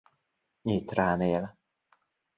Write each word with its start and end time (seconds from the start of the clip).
Nyitrán 0.63 1.21
él. 1.21 1.45